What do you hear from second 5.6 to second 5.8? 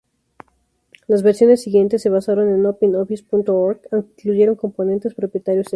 extra.